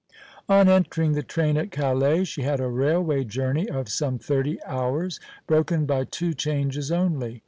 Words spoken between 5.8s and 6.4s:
by two